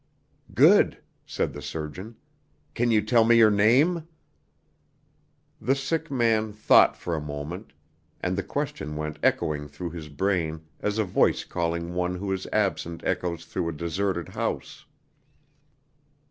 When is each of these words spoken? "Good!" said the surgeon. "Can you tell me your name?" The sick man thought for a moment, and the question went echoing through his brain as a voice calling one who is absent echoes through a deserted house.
"Good!" 0.55 0.97
said 1.27 1.53
the 1.53 1.61
surgeon. 1.61 2.15
"Can 2.73 2.89
you 2.89 3.03
tell 3.03 3.23
me 3.23 3.35
your 3.35 3.51
name?" 3.51 4.07
The 5.61 5.75
sick 5.75 6.09
man 6.09 6.53
thought 6.53 6.97
for 6.97 7.15
a 7.15 7.21
moment, 7.21 7.71
and 8.19 8.35
the 8.35 8.41
question 8.41 8.95
went 8.95 9.19
echoing 9.21 9.67
through 9.67 9.91
his 9.91 10.09
brain 10.09 10.61
as 10.79 10.97
a 10.97 11.03
voice 11.03 11.43
calling 11.43 11.93
one 11.93 12.15
who 12.15 12.31
is 12.31 12.47
absent 12.51 13.03
echoes 13.05 13.45
through 13.45 13.69
a 13.69 13.73
deserted 13.73 14.29
house. 14.29 14.85